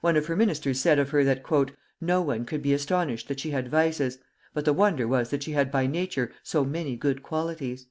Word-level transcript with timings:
One 0.00 0.16
of 0.16 0.24
her 0.28 0.34
ministers 0.34 0.80
said 0.80 0.98
of 0.98 1.10
her 1.10 1.24
that 1.24 1.42
"no 2.00 2.22
one 2.22 2.46
could 2.46 2.62
be 2.62 2.72
astonished 2.72 3.28
that 3.28 3.38
she 3.38 3.50
had 3.50 3.68
vices, 3.68 4.16
but 4.54 4.64
the 4.64 4.72
wonder 4.72 5.06
was 5.06 5.28
that 5.28 5.42
she 5.42 5.52
had 5.52 5.70
by 5.70 5.86
nature 5.86 6.32
so 6.42 6.64
many 6.64 6.96
good 6.96 7.22
qualities." 7.22 7.84